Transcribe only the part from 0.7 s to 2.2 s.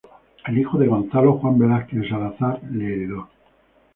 de Gonzalo, Juan Velazquez de